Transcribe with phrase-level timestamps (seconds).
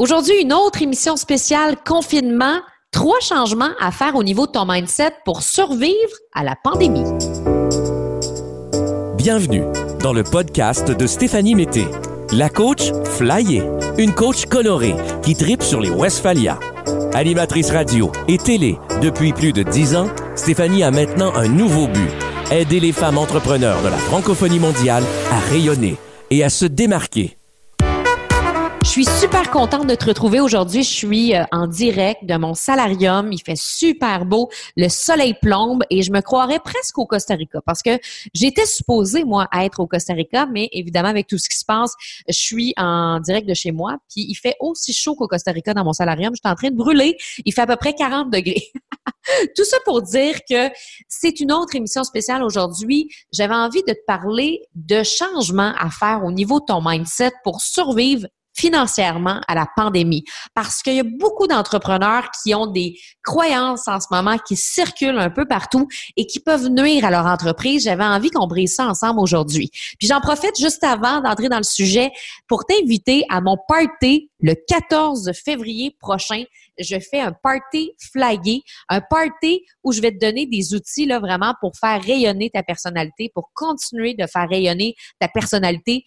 [0.00, 2.58] Aujourd'hui, une autre émission spéciale confinement.
[2.90, 5.94] Trois changements à faire au niveau de ton mindset pour survivre
[6.34, 7.04] à la pandémie.
[9.16, 9.62] Bienvenue
[10.00, 11.86] dans le podcast de Stéphanie Mété,
[12.32, 13.62] la coach flyée,
[13.96, 16.58] une coach colorée qui tripe sur les Westphalia.
[17.12, 22.10] Animatrice radio et télé depuis plus de dix ans, Stéphanie a maintenant un nouveau but
[22.50, 25.96] aider les femmes entrepreneurs de la francophonie mondiale à rayonner
[26.30, 27.36] et à se démarquer.
[28.84, 30.82] Je suis super contente de te retrouver aujourd'hui.
[30.82, 33.32] Je suis euh, en direct de mon salarium.
[33.32, 34.50] Il fait super beau.
[34.76, 37.98] Le soleil plombe et je me croirais presque au Costa Rica parce que
[38.34, 41.94] j'étais supposée, moi, être au Costa Rica, mais évidemment, avec tout ce qui se passe,
[42.28, 43.96] je suis en direct de chez moi.
[44.10, 46.34] Puis il fait aussi chaud qu'au Costa Rica dans mon salarium.
[46.34, 47.16] Je suis en train de brûler.
[47.46, 48.70] Il fait à peu près 40 degrés.
[49.56, 50.68] Tout ça pour dire que
[51.08, 53.08] c'est une autre émission spéciale aujourd'hui.
[53.32, 57.62] J'avais envie de te parler de changements à faire au niveau de ton mindset pour
[57.62, 60.24] survivre financièrement à la pandémie.
[60.54, 65.18] Parce qu'il y a beaucoup d'entrepreneurs qui ont des croyances en ce moment qui circulent
[65.18, 67.84] un peu partout et qui peuvent nuire à leur entreprise.
[67.84, 69.70] J'avais envie qu'on brise ça ensemble aujourd'hui.
[69.98, 72.10] Puis j'en profite juste avant d'entrer dans le sujet
[72.48, 76.44] pour t'inviter à mon party le 14 février prochain.
[76.78, 81.18] Je fais un party flagué, un party où je vais te donner des outils là
[81.18, 86.04] vraiment pour faire rayonner ta personnalité, pour continuer de faire rayonner ta personnalité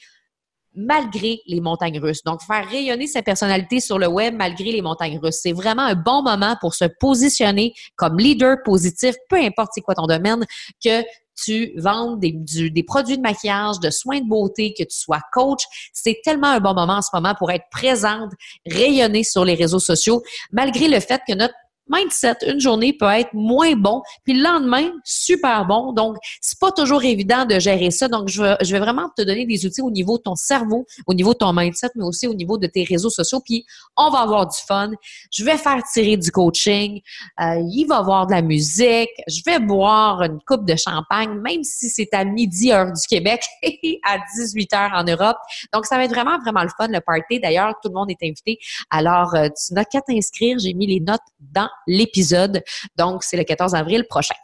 [0.78, 2.23] malgré les montagnes russes.
[2.23, 5.39] Donc, faire rayonner sa personnalité sur le web malgré les montagnes russes.
[5.42, 9.95] C'est vraiment un bon moment pour se positionner comme leader positif, peu importe c'est quoi
[9.95, 10.45] ton domaine,
[10.83, 11.03] que
[11.36, 12.36] tu vendes des,
[12.70, 15.64] des produits de maquillage, de soins de beauté, que tu sois coach.
[15.94, 18.31] C'est tellement un bon moment en ce moment pour être présente,
[18.66, 21.53] rayonner sur les réseaux sociaux, malgré le fait que notre
[21.90, 25.94] mindset, une journée peut être moins bon, puis le lendemain, super bon.
[25.94, 28.08] Donc, c'est pas toujours évident de gérer ça.
[28.08, 30.86] Donc, je vais, je vais vraiment te donner des outils au niveau de ton cerveau,
[31.06, 33.42] au niveau de ton mindset, mais aussi au niveau de tes réseaux sociaux.
[33.44, 34.92] Puis, on va avoir du fun.
[35.32, 37.02] Je vais faire tirer du coaching.
[37.40, 39.10] Euh, il va avoir de la musique.
[39.28, 43.42] Je vais boire une coupe de champagne, même si c'est à midi heure du Québec
[43.61, 45.38] et à 18 heures en Europe.
[45.73, 47.40] Donc, ça va être vraiment, vraiment le fun, le party.
[47.40, 48.58] D'ailleurs, tout le monde est invité.
[48.90, 50.58] Alors, euh, tu n'as qu'à t'inscrire.
[50.60, 52.64] J'ai mis les notes dans l'épisode.
[52.95, 54.36] Donc, c'est le 14 avril prochain.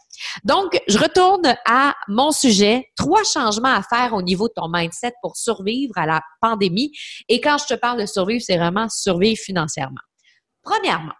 [0.44, 2.88] Donc, je retourne à mon sujet.
[2.96, 6.92] Trois changements à faire au niveau de ton mindset pour survivre à la pandémie.
[7.30, 10.02] Et quand je te parle de survivre, c'est vraiment survivre financièrement.
[10.62, 11.14] Premièrement,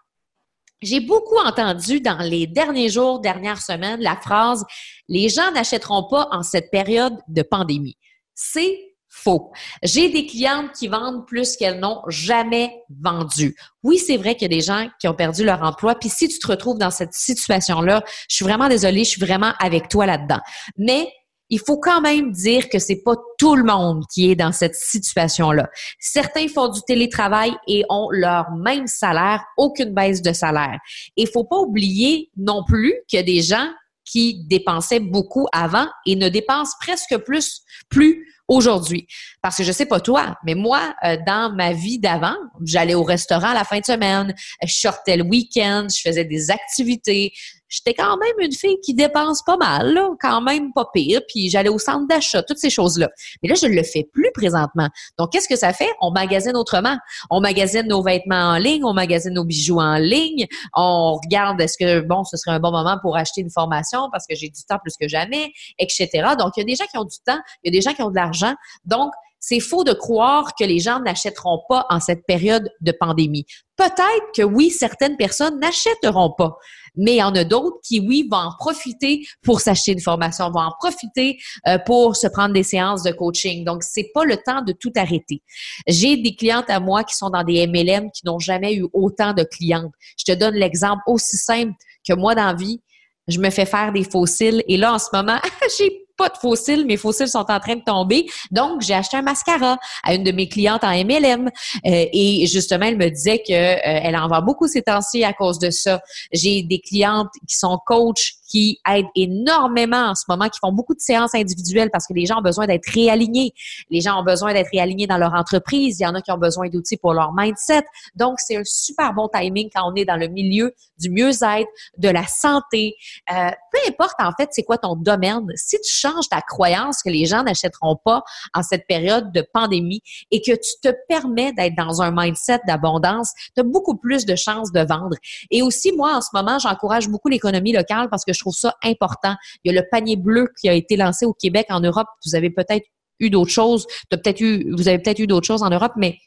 [0.82, 4.64] j'ai beaucoup entendu dans les derniers jours, dernières semaines, la phrase
[5.08, 7.96] Les gens n'achèteront pas en cette période de pandémie.
[8.34, 9.52] C'est faux.
[9.82, 13.56] J'ai des clientes qui vendent plus qu'elles n'ont jamais vendu.
[13.82, 15.94] Oui, c'est vrai qu'il y a des gens qui ont perdu leur emploi.
[15.94, 19.52] Puis si tu te retrouves dans cette situation-là, je suis vraiment désolée, je suis vraiment
[19.60, 20.40] avec toi là-dedans.
[20.76, 21.08] Mais
[21.50, 24.74] il faut quand même dire que c'est pas tout le monde qui est dans cette
[24.74, 25.68] situation-là.
[26.00, 30.78] Certains font du télétravail et ont leur même salaire, aucune baisse de salaire.
[31.16, 33.68] Et il faut pas oublier non plus a des gens
[34.14, 39.08] qui dépensaient beaucoup avant et ne dépensent presque plus, plus aujourd'hui.
[39.42, 43.02] Parce que je sais pas toi, mais moi, euh, dans ma vie d'avant, j'allais au
[43.02, 44.32] restaurant la fin de semaine,
[44.62, 47.32] je sortais le week-end, je faisais des activités,
[47.74, 51.68] j'étais quand même une fille qui dépense pas mal, quand même pas pire, puis j'allais
[51.68, 53.10] au centre d'achat, toutes ces choses-là.
[53.42, 54.88] Mais là, je ne le fais plus présentement.
[55.18, 55.90] Donc, qu'est-ce que ça fait?
[56.00, 56.96] On magasine autrement.
[57.30, 61.76] On magasine nos vêtements en ligne, on magasine nos bijoux en ligne, on regarde est-ce
[61.78, 64.62] que, bon, ce serait un bon moment pour acheter une formation parce que j'ai du
[64.68, 66.08] temps plus que jamais, etc.
[66.38, 67.94] Donc, il y a des gens qui ont du temps, il y a des gens
[67.94, 68.54] qui ont de l'argent.
[68.84, 69.12] Donc,
[69.46, 73.44] c'est faux de croire que les gens n'achèteront pas en cette période de pandémie.
[73.76, 76.56] Peut-être que oui, certaines personnes n'achèteront pas,
[76.96, 80.50] mais il y en a d'autres qui, oui, vont en profiter pour s'acheter une formation,
[80.50, 81.36] vont en profiter
[81.68, 83.66] euh, pour se prendre des séances de coaching.
[83.66, 85.42] Donc, c'est pas le temps de tout arrêter.
[85.86, 89.34] J'ai des clientes à moi qui sont dans des MLM qui n'ont jamais eu autant
[89.34, 89.92] de clientes.
[90.18, 91.74] Je te donne l'exemple aussi simple
[92.08, 92.80] que moi dans vie,
[93.28, 95.38] je me fais faire des fossiles et là, en ce moment,
[95.78, 98.26] j'ai pas de fossiles, mes fossiles sont en train de tomber.
[98.50, 101.48] Donc, j'ai acheté un mascara à une de mes clientes en MLM.
[101.48, 105.58] Euh, et justement, elle me disait qu'elle euh, en vend beaucoup ces temps-ci à cause
[105.58, 106.00] de ça.
[106.32, 110.94] J'ai des clientes qui sont coachs qui aident énormément en ce moment, qui font beaucoup
[110.94, 113.52] de séances individuelles parce que les gens ont besoin d'être réalignés.
[113.90, 115.98] Les gens ont besoin d'être réalignés dans leur entreprise.
[116.00, 117.84] Il y en a qui ont besoin d'outils pour leur mindset.
[118.14, 121.68] Donc, c'est un super bon timing quand on est dans le milieu du mieux-être,
[121.98, 122.94] de la santé.
[123.32, 125.46] Euh, peu importe, en fait, c'est quoi ton domaine.
[125.56, 128.22] Si tu changes ta croyance que les gens n'achèteront pas
[128.54, 133.32] en cette période de pandémie et que tu te permets d'être dans un mindset d'abondance,
[133.54, 135.16] tu as beaucoup plus de chances de vendre.
[135.50, 138.74] Et aussi, moi, en ce moment, j'encourage beaucoup l'économie locale parce que je trouve ça
[138.82, 139.34] important.
[139.62, 142.06] Il y a le panier bleu qui a été lancé au Québec, en Europe.
[142.24, 142.86] Vous avez peut-être
[143.20, 143.86] eu d'autres choses.
[144.10, 146.18] vous avez peut-être eu d'autres choses en Europe, mais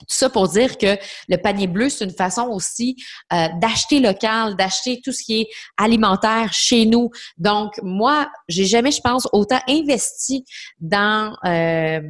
[0.00, 0.98] Tout ça pour dire que
[1.28, 2.96] le panier bleu, c'est une façon aussi
[3.32, 7.10] euh, d'acheter local, d'acheter tout ce qui est alimentaire chez nous.
[7.38, 10.44] Donc, moi, j'ai jamais, je pense, autant investi
[10.80, 12.00] dans euh,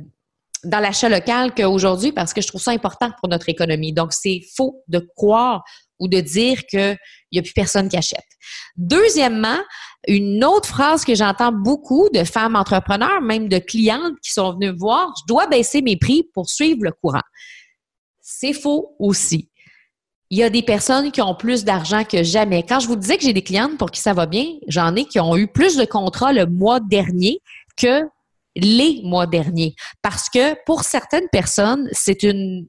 [0.65, 3.93] dans l'achat local qu'aujourd'hui parce que je trouve ça important pour notre économie.
[3.93, 5.63] Donc, c'est faux de croire
[5.99, 6.97] ou de dire qu'il
[7.33, 8.25] n'y a plus personne qui achète.
[8.77, 9.59] Deuxièmement,
[10.07, 14.73] une autre phrase que j'entends beaucoup de femmes entrepreneurs, même de clientes qui sont venues
[14.73, 17.23] me voir, je dois baisser mes prix pour suivre le courant.
[18.21, 19.51] C'est faux aussi.
[20.31, 22.65] Il y a des personnes qui ont plus d'argent que jamais.
[22.65, 25.05] Quand je vous disais que j'ai des clientes pour qui ça va bien, j'en ai
[25.05, 27.41] qui ont eu plus de contrats le mois dernier
[27.77, 28.03] que
[28.57, 29.75] les mois derniers.
[30.03, 32.67] Parce que pour certaines personnes, c'est une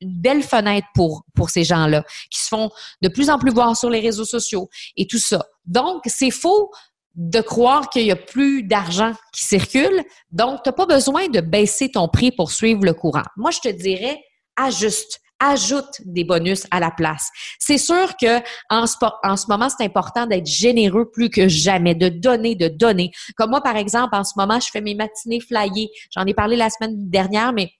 [0.00, 2.70] une belle fenêtre pour, pour ces gens-là, qui se font
[3.02, 5.44] de plus en plus voir sur les réseaux sociaux et tout ça.
[5.64, 6.70] Donc, c'est faux
[7.14, 10.04] de croire qu'il y a plus d'argent qui circule.
[10.30, 13.24] Donc, tu n'as pas besoin de baisser ton prix pour suivre le courant.
[13.36, 14.22] Moi, je te dirais,
[14.56, 17.28] ajuste ajoute des bonus à la place.
[17.58, 18.38] C'est sûr que
[18.70, 18.84] en
[19.22, 23.10] en ce moment, c'est important d'être généreux plus que jamais, de donner, de donner.
[23.36, 25.90] Comme moi, par exemple, en ce moment, je fais mes matinées flyées.
[26.14, 27.70] J'en ai parlé la semaine dernière, mais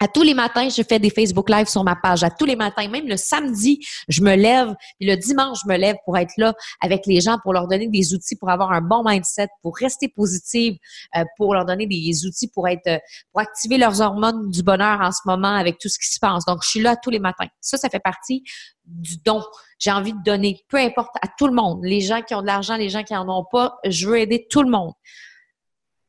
[0.00, 2.22] à tous les matins, je fais des Facebook Live sur ma page.
[2.22, 4.74] À tous les matins, même le samedi, je me lève.
[4.98, 7.88] Puis le dimanche, je me lève pour être là avec les gens, pour leur donner
[7.88, 10.76] des outils pour avoir un bon mindset, pour rester positive,
[11.16, 12.98] euh, pour leur donner des outils pour être, euh,
[13.32, 16.44] pour activer leurs hormones du bonheur en ce moment avec tout ce qui se passe.
[16.44, 17.48] Donc, je suis là tous les matins.
[17.60, 18.44] Ça, ça fait partie
[18.84, 19.42] du don.
[19.78, 21.80] J'ai envie de donner, peu importe, à tout le monde.
[21.82, 24.46] Les gens qui ont de l'argent, les gens qui en ont pas, je veux aider
[24.50, 24.92] tout le monde.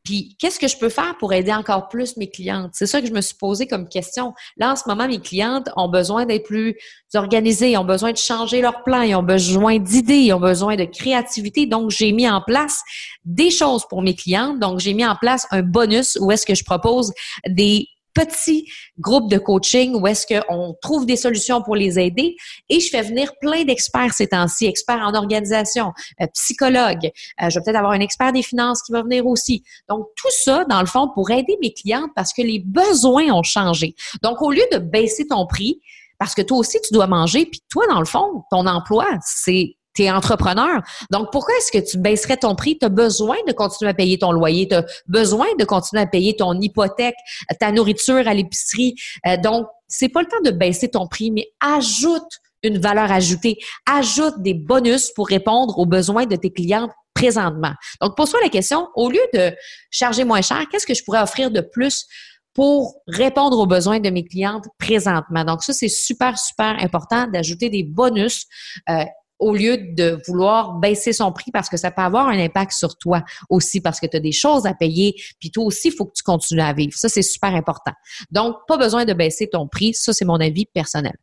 [0.04, 2.72] Puis, qu'est-ce que je peux faire pour aider encore plus mes clientes?
[2.74, 4.34] C'est ça que je me suis posé comme question.
[4.58, 6.76] Là, en ce moment, mes clientes ont besoin d'être plus
[7.14, 10.86] organisées, ont besoin de changer leur plan, ils ont besoin d'idées, ils ont besoin de
[10.86, 11.66] créativité.
[11.66, 12.82] Donc, j'ai mis en place
[13.26, 14.60] des choses pour mes clientes.
[14.60, 17.12] Donc, j'ai mis en place un bonus où est-ce que je propose
[17.48, 18.68] des petit
[19.00, 22.36] groupe de coaching où est-ce qu'on trouve des solutions pour les aider
[22.70, 27.12] et je fais venir plein d'experts ces temps-ci, experts en organisation, euh, psychologues.
[27.42, 29.64] Euh, je vais peut-être avoir un expert des finances qui va venir aussi.
[29.88, 33.44] Donc, tout ça, dans le fond, pour aider mes clientes parce que les besoins ont
[33.44, 33.96] changé.
[34.22, 35.82] Donc, au lieu de baisser ton prix,
[36.18, 39.78] parce que toi aussi, tu dois manger, puis toi, dans le fond, ton emploi, c'est
[39.96, 40.82] tu es entrepreneur.
[41.12, 42.78] Donc, pourquoi est-ce que tu baisserais ton prix?
[42.78, 46.08] Tu as besoin de continuer à payer ton loyer, tu as besoin de continuer à
[46.08, 47.16] payer ton hypothèque,
[47.60, 48.96] ta nourriture à l'épicerie.
[49.28, 53.58] Euh, donc, c'est pas le temps de baisser ton prix, mais ajoute une valeur ajoutée,
[53.90, 57.74] ajoute des bonus pour répondre aux besoins de tes clientes présentement.
[58.02, 59.52] Donc, pose-toi la question, au lieu de
[59.92, 62.06] charger moins cher, qu'est-ce que je pourrais offrir de plus
[62.54, 65.44] pour répondre aux besoins de mes clientes présentement?
[65.46, 68.46] Donc ça, c'est super, super important d'ajouter des bonus
[68.90, 69.04] euh,
[69.40, 72.98] au lieu de vouloir baisser son prix parce que ça peut avoir un impact sur
[72.98, 76.06] toi aussi parce que tu as des choses à payer, puis toi aussi, il faut
[76.06, 76.94] que tu continues à vivre.
[76.96, 77.94] Ça, c'est super important.
[78.32, 79.94] Donc, pas besoin de baisser ton prix.
[79.94, 81.16] Ça, c'est mon avis personnel.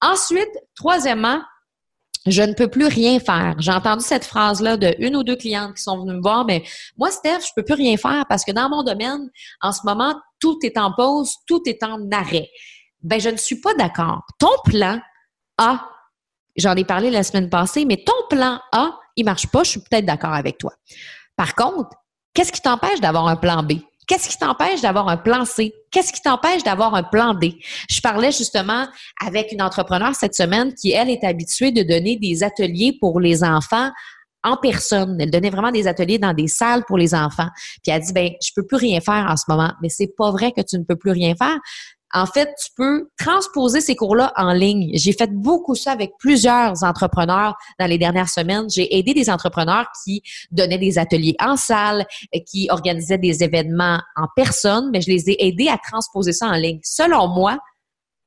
[0.00, 1.40] Ensuite, troisièmement,
[2.26, 3.54] je ne peux plus rien faire.
[3.58, 6.62] J'ai entendu cette phrase-là de une ou deux clientes qui sont venues me voir, mais
[6.96, 9.30] moi, Steph, je peux plus rien faire parce que dans mon domaine,
[9.60, 12.48] en ce moment, tout est en pause, tout est en arrêt.
[13.02, 14.22] Ben, je ne suis pas d'accord.
[14.38, 15.00] Ton plan
[15.58, 15.86] a
[16.56, 19.80] J'en ai parlé la semaine passée, mais ton plan A, il marche pas, je suis
[19.80, 20.72] peut-être d'accord avec toi.
[21.36, 21.90] Par contre,
[22.32, 23.74] qu'est-ce qui t'empêche d'avoir un plan B?
[24.06, 25.72] Qu'est-ce qui t'empêche d'avoir un plan C?
[25.90, 27.56] Qu'est-ce qui t'empêche d'avoir un plan D?
[27.88, 28.86] Je parlais justement
[29.24, 33.42] avec une entrepreneur cette semaine qui, elle, est habituée de donner des ateliers pour les
[33.42, 33.90] enfants
[34.42, 35.16] en personne.
[35.18, 37.48] Elle donnait vraiment des ateliers dans des salles pour les enfants.
[37.82, 39.72] Puis elle dit, ben, je peux plus rien faire en ce moment.
[39.80, 41.58] Mais c'est pas vrai que tu ne peux plus rien faire
[42.14, 44.92] en fait, tu peux transposer ces cours-là en ligne.
[44.94, 48.70] J'ai fait beaucoup ça avec plusieurs entrepreneurs dans les dernières semaines.
[48.70, 52.06] J'ai aidé des entrepreneurs qui donnaient des ateliers en salle,
[52.46, 56.54] qui organisaient des événements en personne, mais je les ai aidés à transposer ça en
[56.54, 56.78] ligne.
[56.84, 57.58] Selon moi,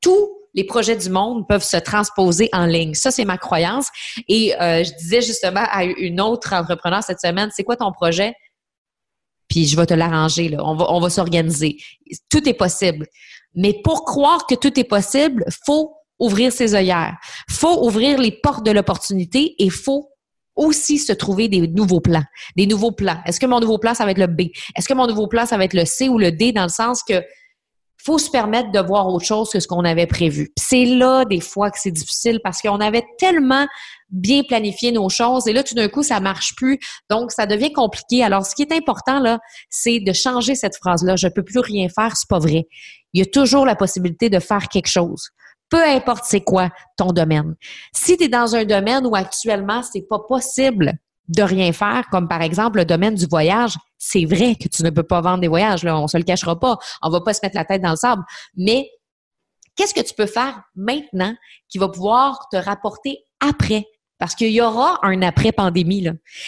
[0.02, 2.94] tous les projets du monde peuvent se transposer en ligne.
[2.94, 3.88] Ça, c'est ma croyance.
[4.28, 8.34] Et euh, je disais justement à une autre entrepreneur cette semaine, c'est quoi ton projet?
[9.48, 10.58] Puis je vais te l'arranger.
[10.60, 11.78] On va, on va s'organiser.
[12.30, 13.08] Tout est possible.
[13.56, 17.16] Mais pour croire que tout est possible, faut ouvrir ses œillères.
[17.50, 20.10] Faut ouvrir les portes de l'opportunité et faut
[20.56, 22.24] aussi se trouver des nouveaux plans.
[22.56, 23.20] Des nouveaux plans.
[23.26, 24.42] Est-ce que mon nouveau plan, ça va être le B?
[24.76, 26.70] Est-ce que mon nouveau plan, ça va être le C ou le D dans le
[26.70, 27.24] sens que
[28.04, 30.50] faut se permettre de voir autre chose que ce qu'on avait prévu.
[30.58, 33.68] C'est là des fois que c'est difficile parce qu'on avait tellement
[34.10, 36.80] bien planifié nos choses et là tout d'un coup ça marche plus.
[37.10, 38.24] Donc ça devient compliqué.
[38.24, 39.40] Alors ce qui est important là,
[39.70, 42.68] c'est de changer cette phrase là, je peux plus rien faire, c'est pas vrai.
[43.14, 45.30] Il y a toujours la possibilité de faire quelque chose.
[45.70, 47.56] Peu importe c'est quoi ton domaine.
[47.94, 50.94] Si tu es dans un domaine où actuellement c'est pas possible
[51.28, 54.90] de rien faire, comme par exemple le domaine du voyage, c'est vrai que tu ne
[54.90, 57.40] peux pas vendre des voyages, là, on se le cachera pas, on va pas se
[57.44, 58.24] mettre la tête dans le sable,
[58.56, 58.90] mais
[59.78, 61.36] Qu'est-ce que tu peux faire maintenant
[61.70, 63.86] qui va pouvoir te rapporter après?
[64.20, 66.08] Parce qu'il y aura un après-pandémie.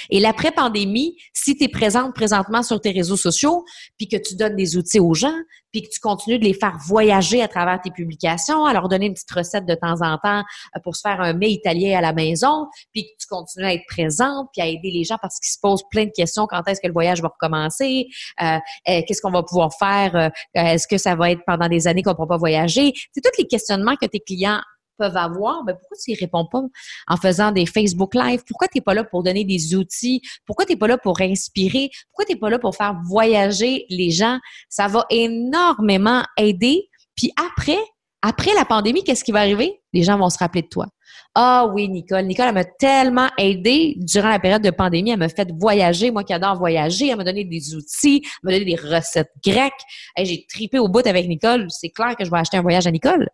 [0.10, 3.66] Et l'après-pandémie, si tu es présente présentement sur tes réseaux sociaux,
[3.98, 5.36] puis que tu donnes des outils aux gens,
[5.72, 9.06] puis que tu continues de les faire voyager à travers tes publications, à leur donner
[9.06, 12.02] une petite recette de temps en temps euh, pour se faire un mets italien à
[12.02, 15.40] la maison, puis que tu continues à être présente, puis à aider les gens parce
[15.40, 16.48] qu'ils se posent plein de questions.
[16.48, 18.08] Quand est-ce que le voyage va recommencer?
[18.42, 18.58] Euh,
[18.90, 20.32] euh Qu'est-ce qu'on va pouvoir faire?
[20.54, 22.94] Est-ce que ça va être pendant des années qu'on ne pourra pas voyager?
[23.14, 24.62] C'est tous les questionnements que tes clients
[25.00, 26.62] peuvent avoir, mais pourquoi tu y réponds pas
[27.08, 28.44] en faisant des Facebook Live?
[28.48, 30.22] Pourquoi tu n'es pas là pour donner des outils?
[30.46, 31.90] Pourquoi tu n'es pas là pour inspirer?
[32.10, 34.40] Pourquoi tu n'es pas là pour faire voyager les gens?
[34.70, 36.90] Ça va énormément aider.
[37.16, 37.80] Puis après,
[38.22, 39.82] après la pandémie, qu'est-ce qui va arriver?
[39.94, 40.88] Les gens vont se rappeler de toi.
[41.36, 42.26] Ah oui, Nicole.
[42.26, 45.12] Nicole, elle m'a tellement aidé durant la période de pandémie.
[45.12, 46.12] Elle m'a fait voyager.
[46.12, 49.72] Moi qui adore voyager, elle m'a donné des outils, elle m'a donné des recettes grecques.
[50.18, 51.68] j'ai tripé au bout avec Nicole.
[51.70, 53.30] C'est clair que je vais acheter un voyage à Nicole.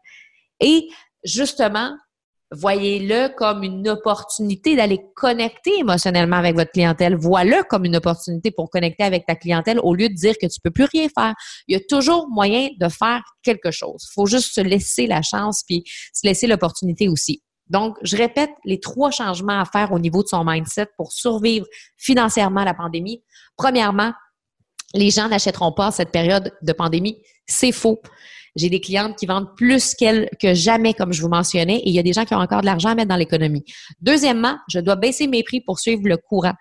[0.60, 0.88] Et
[1.26, 1.92] justement,
[2.52, 7.16] voyez-le comme une opportunité d'aller connecter émotionnellement avec votre clientèle.
[7.16, 10.60] Vois-le comme une opportunité pour connecter avec ta clientèle au lieu de dire que tu
[10.64, 11.34] peux plus rien faire.
[11.68, 14.08] Il y a toujours moyen de faire quelque chose.
[14.10, 17.42] Il faut juste se laisser la chance puis se laisser l'opportunité aussi.
[17.68, 21.66] Donc, je répète les trois changements à faire au niveau de son mindset pour survivre
[21.98, 23.24] financièrement à la pandémie.
[23.58, 24.14] Premièrement,
[24.94, 27.22] les gens n'achèteront pas cette période de pandémie.
[27.48, 28.00] C'est faux.
[28.56, 31.94] J'ai des clientes qui vendent plus qu'elles que jamais, comme je vous mentionnais, et il
[31.94, 33.66] y a des gens qui ont encore de l'argent à mettre dans l'économie.
[34.00, 36.54] Deuxièmement, je dois baisser mes prix pour suivre le courant.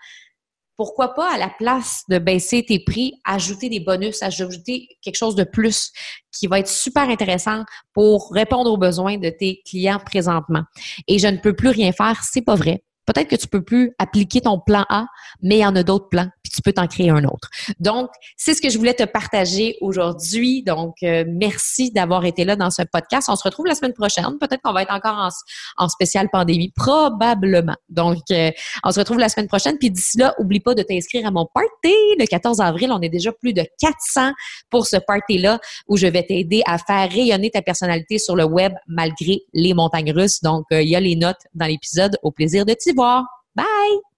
[0.76, 5.36] Pourquoi pas, à la place de baisser tes prix, ajouter des bonus, ajouter quelque chose
[5.36, 5.92] de plus
[6.32, 10.62] qui va être super intéressant pour répondre aux besoins de tes clients présentement.
[11.06, 12.82] Et je ne peux plus rien faire, c'est pas vrai.
[13.06, 15.06] Peut-être que tu peux plus appliquer ton plan A,
[15.42, 17.48] mais il y en a d'autres plans, tu peux t'en créer un autre.
[17.80, 20.62] Donc, c'est ce que je voulais te partager aujourd'hui.
[20.62, 23.28] Donc, euh, merci d'avoir été là dans ce podcast.
[23.28, 24.38] On se retrouve la semaine prochaine.
[24.40, 25.28] Peut-être qu'on va être encore en,
[25.76, 27.76] en spécial pandémie, probablement.
[27.88, 28.50] Donc, euh,
[28.82, 29.78] on se retrouve la semaine prochaine.
[29.78, 32.90] Puis d'ici là, oublie pas de t'inscrire à mon party le 14 avril.
[32.92, 34.32] On est déjà plus de 400
[34.70, 35.58] pour ce party-là
[35.88, 40.12] où je vais t'aider à faire rayonner ta personnalité sur le web malgré les montagnes
[40.12, 40.40] russes.
[40.42, 42.16] Donc, euh, il y a les notes dans l'épisode.
[42.22, 43.24] Au plaisir de t'y voir.
[43.54, 44.13] Bye!